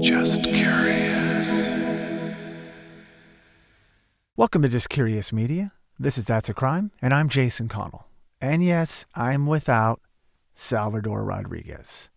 [0.00, 1.84] Just curious.
[4.34, 5.72] Welcome to Just Curious Media.
[5.98, 8.06] This is That's a Crime, and I'm Jason Connell.
[8.40, 10.00] And yes, I'm without
[10.54, 12.08] Salvador Rodriguez.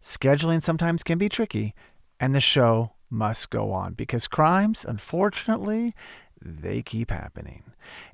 [0.00, 1.74] Scheduling sometimes can be tricky,
[2.20, 5.92] and the show must go on because crimes, unfortunately,
[6.40, 7.64] they keep happening.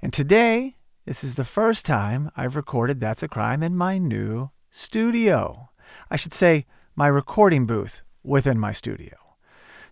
[0.00, 4.50] And today, this is the first time I've recorded That's a Crime in my new
[4.71, 5.68] studio.
[6.11, 6.64] I should say,
[6.96, 9.16] my recording booth within my studio.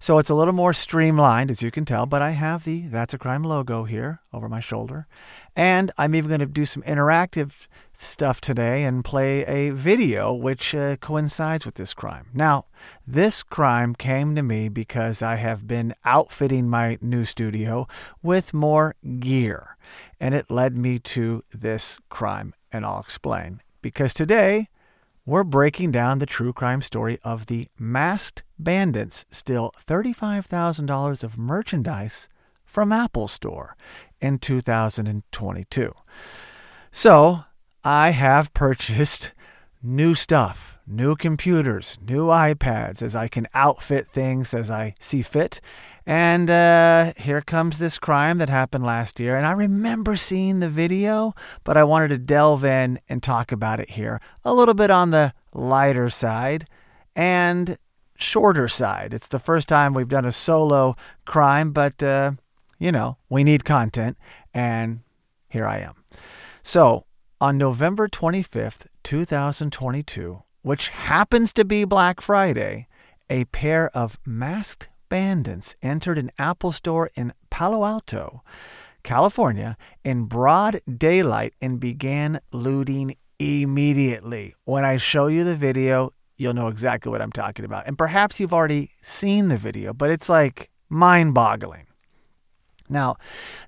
[0.01, 3.15] So it's a little more streamlined, as you can tell, but I have the That's
[3.15, 5.09] a Crime logo here over my shoulder.
[5.57, 10.73] And I'm even going to do some interactive stuff today and play a video which
[10.73, 12.29] uh, coincides with this crime.
[12.33, 12.66] Now,
[13.09, 17.88] this crime came to me because I have been outfitting my new studio
[18.23, 19.77] with more gear,
[20.21, 23.63] and it led me to this crime, and I'll explain.
[23.83, 24.69] Because today,
[25.28, 32.30] we're breaking down the true crime story of the masked bandits steal $35,000 of merchandise
[32.65, 33.76] from Apple Store
[34.23, 35.95] in 2022.
[36.90, 37.45] So,
[37.85, 39.32] I have purchased
[39.82, 45.60] new stuff, new computers, new iPads as I can outfit things as I see fit.
[46.07, 49.37] And uh, here comes this crime that happened last year.
[49.37, 53.80] And I remember seeing the video, but I wanted to delve in and talk about
[53.80, 56.66] it here a little bit on the lighter side
[57.15, 57.76] and
[58.16, 59.13] shorter side.
[59.13, 62.32] It's the first time we've done a solo crime, but, uh,
[62.79, 64.16] you know, we need content.
[64.54, 65.00] And
[65.48, 66.04] here I am.
[66.62, 67.04] So,
[67.41, 72.87] on November 25th, 2022, which happens to be Black Friday,
[73.31, 78.42] a pair of masked bandits entered an Apple store in Palo Alto,
[79.04, 84.54] California, in broad daylight and began looting immediately.
[84.64, 87.86] When I show you the video, you'll know exactly what I'm talking about.
[87.86, 91.88] And perhaps you've already seen the video, but it's like mind boggling.
[92.91, 93.17] Now,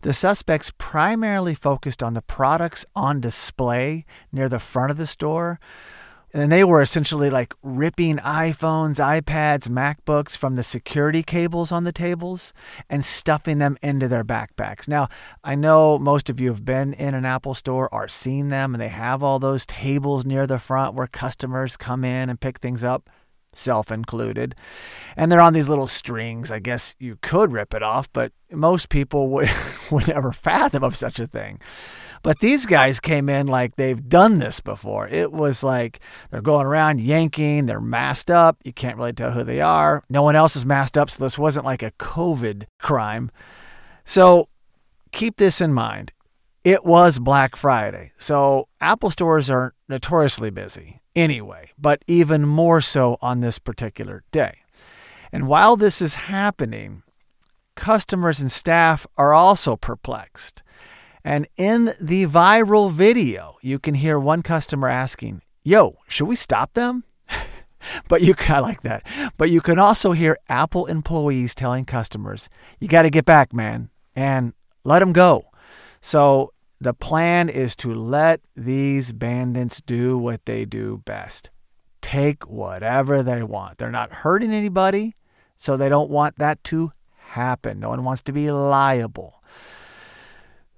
[0.02, 5.60] the suspects primarily focused on the products on display near the front of the store.
[6.32, 11.90] And they were essentially like ripping iPhones, iPads, MacBooks from the security cables on the
[11.90, 12.52] tables
[12.88, 14.86] and stuffing them into their backpacks.
[14.86, 15.08] Now,
[15.42, 18.80] I know most of you have been in an Apple store or seen them, and
[18.80, 22.84] they have all those tables near the front where customers come in and pick things
[22.84, 23.10] up
[23.54, 24.54] self included.
[25.16, 26.50] And they're on these little strings.
[26.50, 29.50] I guess you could rip it off, but most people would,
[29.90, 31.60] would never fathom of such a thing.
[32.22, 35.08] But these guys came in like they've done this before.
[35.08, 36.00] It was like
[36.30, 38.58] they're going around yanking, they're masked up.
[38.62, 40.04] You can't really tell who they are.
[40.10, 43.30] No one else is masked up, so this wasn't like a COVID crime.
[44.04, 44.48] So
[45.12, 46.12] keep this in mind.
[46.62, 48.12] It was Black Friday.
[48.18, 54.54] So Apple stores are notoriously busy anyway, but even more so on this particular day.
[55.32, 57.02] And while this is happening,
[57.74, 60.62] customers and staff are also perplexed.
[61.24, 66.72] And in the viral video, you can hear one customer asking, Yo, should we stop
[66.72, 67.04] them?
[68.08, 69.04] but you kind of like that.
[69.36, 72.48] But you can also hear Apple employees telling customers,
[72.78, 75.44] You got to get back, man, and let them go.
[76.00, 81.50] So the plan is to let these bandits do what they do best
[82.00, 83.78] take whatever they want.
[83.78, 85.14] They're not hurting anybody,
[85.56, 87.80] so they don't want that to happen.
[87.80, 89.42] No one wants to be liable.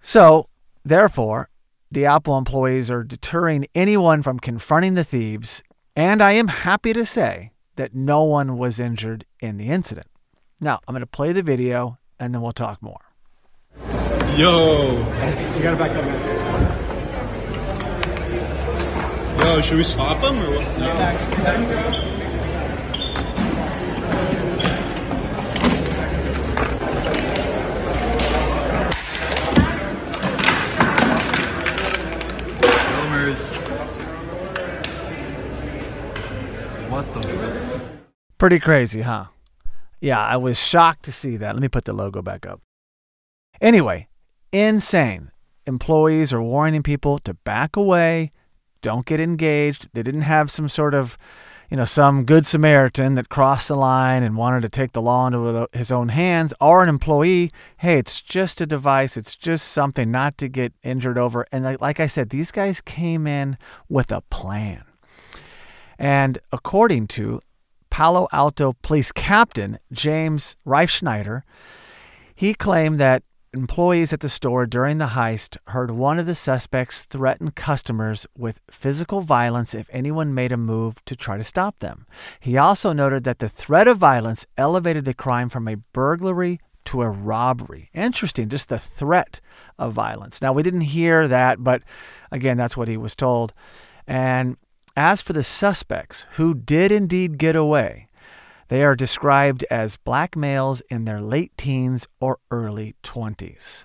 [0.01, 0.49] So,
[0.85, 1.49] therefore,
[1.91, 5.63] the Apple employees are deterring anyone from confronting the thieves,
[5.95, 10.09] and I am happy to say that no one was injured in the incident.
[10.61, 13.12] Now, I'm going to play the video and then we'll talk more.
[14.37, 14.93] Yo,
[15.57, 16.19] You gotta back up, man.
[19.39, 21.83] yo, should we stop him or what?
[32.61, 33.41] Filmers.
[36.91, 37.81] What the?
[38.39, 39.27] Pretty crazy, huh?
[40.01, 41.55] Yeah, I was shocked to see that.
[41.55, 42.61] Let me put the logo back up.
[43.61, 44.09] Anyway,
[44.53, 45.31] insane.
[45.67, 48.33] Employees are warning people to back away,
[48.83, 49.89] don't get engaged.
[49.93, 51.17] They didn't have some sort of,
[51.71, 55.27] you know, some good Samaritan that crossed the line and wanted to take the law
[55.27, 57.53] into his own hands, or an employee.
[57.77, 59.17] Hey, it's just a device.
[59.17, 61.47] It's just something not to get injured over.
[61.53, 63.57] And like, I said, these guys came in
[63.89, 64.85] with a plan.
[65.99, 67.41] And according to
[67.89, 71.43] Palo Alto Police Captain James Reifschneider,
[72.35, 73.23] he claimed that
[73.55, 78.61] employees at the store during the heist heard one of the suspects threaten customers with
[78.71, 82.07] physical violence if anyone made a move to try to stop them.
[82.41, 87.03] He also noted that the threat of violence elevated the crime from a burglary to
[87.03, 87.91] a robbery.
[87.95, 89.41] Interesting, just the threat
[89.79, 90.43] of violence.
[90.43, 91.83] Now, we didn't hear that, but
[92.31, 93.53] again, that's what he was told.
[94.07, 94.57] And
[94.97, 98.09] as for the suspects who did indeed get away,
[98.73, 103.85] they are described as black males in their late teens or early 20s.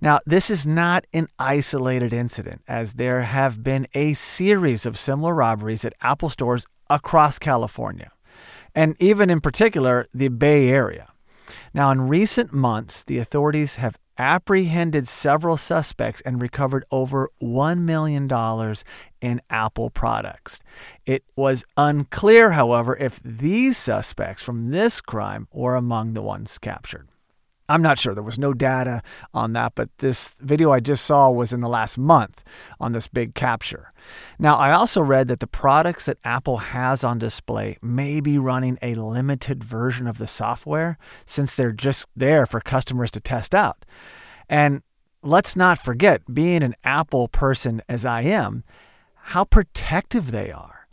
[0.00, 5.34] Now, this is not an isolated incident, as there have been a series of similar
[5.34, 8.12] robberies at Apple stores across California,
[8.76, 11.08] and even in particular, the Bay Area.
[11.74, 18.28] Now, in recent months, the authorities have apprehended several suspects and recovered over $1 million
[19.20, 20.60] in Apple products.
[21.06, 27.08] It was unclear, however, if these suspects from this crime were among the ones captured.
[27.68, 28.14] I'm not sure.
[28.14, 31.68] There was no data on that, but this video I just saw was in the
[31.68, 32.42] last month
[32.80, 33.92] on this big capture.
[34.38, 38.78] Now, I also read that the products that Apple has on display may be running
[38.82, 43.84] a limited version of the software since they're just there for customers to test out.
[44.48, 44.82] And
[45.22, 48.64] let's not forget, being an Apple person as I am,
[49.14, 50.88] how protective they are.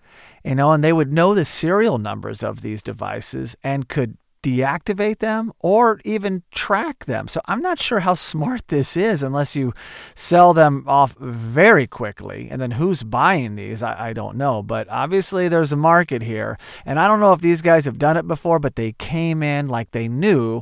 [0.46, 5.20] You know, and they would know the serial numbers of these devices and could deactivate
[5.20, 7.28] them or even track them.
[7.28, 9.74] So I'm not sure how smart this is unless you
[10.16, 12.48] sell them off very quickly.
[12.50, 13.84] And then who's buying these?
[13.84, 14.64] I, I, don't know.
[14.64, 16.58] But obviously there's a market here.
[16.86, 19.68] And I don't know if these guys have done it before, but they came in
[19.68, 20.62] like they knew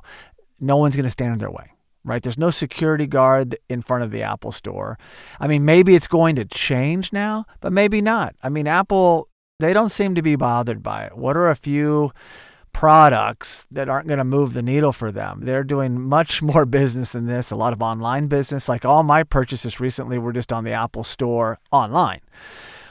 [0.59, 1.71] no one's going to stand in their way.
[2.03, 2.23] Right?
[2.23, 4.97] There's no security guard in front of the Apple store.
[5.41, 8.33] I mean, maybe it's going to change now, but maybe not.
[8.41, 9.27] I mean, Apple,
[9.59, 11.17] they don't seem to be bothered by it.
[11.17, 12.13] What are a few
[12.73, 15.41] products that aren't going to move the needle for them.
[15.43, 18.69] They're doing much more business than this, a lot of online business.
[18.69, 22.21] Like all my purchases recently were just on the Apple Store online.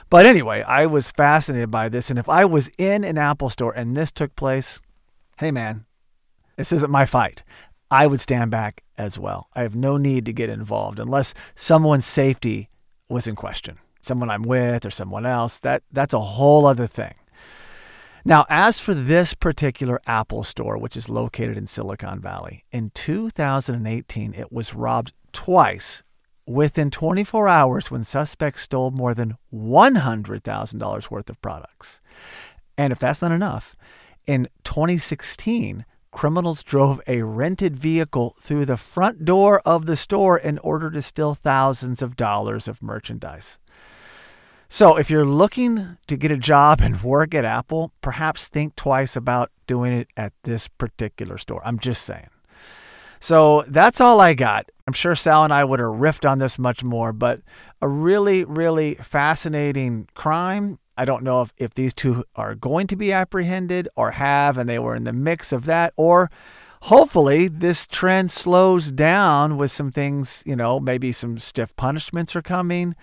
[0.09, 2.09] But anyway, I was fascinated by this.
[2.09, 4.79] And if I was in an Apple store and this took place,
[5.37, 5.85] hey man,
[6.55, 7.43] this isn't my fight.
[7.91, 9.47] I would stand back as well.
[9.53, 12.69] I have no need to get involved unless someone's safety
[13.09, 13.77] was in question.
[14.01, 17.13] Someone I'm with or someone else, that that's a whole other thing.
[18.27, 24.33] Now, as for this particular Apple store, which is located in Silicon Valley, in 2018,
[24.33, 26.03] it was robbed twice
[26.45, 32.01] within 24 hours when suspects stole more than $100,000 worth of products.
[32.77, 33.77] And if that's not enough,
[34.25, 40.57] in 2016, criminals drove a rented vehicle through the front door of the store in
[40.57, 43.57] order to steal thousands of dollars of merchandise.
[44.69, 49.15] So, if you're looking to get a job and work at Apple, perhaps think twice
[49.15, 51.61] about doing it at this particular store.
[51.63, 52.29] I'm just saying.
[53.21, 54.69] So, that's all I got.
[54.85, 57.39] I'm sure Sal and I would have riffed on this much more, but
[57.81, 60.79] a really, really fascinating crime.
[60.97, 64.67] I don't know if, if these two are going to be apprehended or have, and
[64.67, 66.29] they were in the mix of that, or
[66.81, 72.41] hopefully this trend slows down with some things, you know, maybe some stiff punishments are
[72.41, 72.95] coming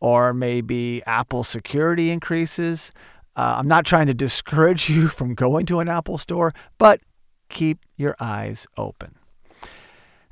[0.00, 2.92] or maybe Apple security increases.
[3.36, 7.00] Uh, I'm not trying to discourage you from going to an Apple store, but
[7.48, 9.16] keep your eyes open.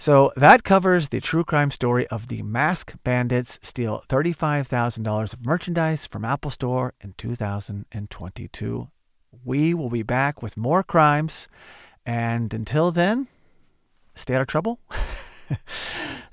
[0.01, 6.07] So that covers the true crime story of the mask bandits steal $35,000 of merchandise
[6.07, 8.89] from Apple Store in 2022.
[9.45, 11.49] We will be back with more crimes.
[12.07, 13.27] And until then,
[14.15, 14.79] stay out of trouble.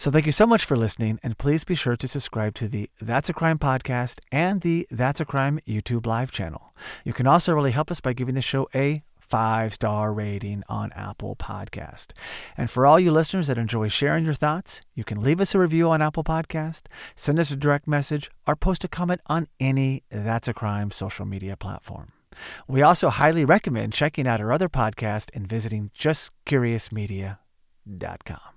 [0.06, 2.92] so thank you so much for listening, and please be sure to subscribe to the
[3.02, 6.76] That's a Crime podcast and the That's a Crime YouTube live channel.
[7.04, 10.92] You can also really help us by giving the show a five star rating on
[10.92, 12.12] Apple Podcast.
[12.56, 15.60] And for all you listeners that enjoy sharing your thoughts, you can leave us a
[15.60, 16.84] review on Apple Podcast,
[17.16, 21.26] send us a direct message, or post a comment on any That's a Crime social
[21.26, 22.12] media platform.
[22.68, 28.55] We also highly recommend checking out our other podcast and visiting justcuriousmedia.com.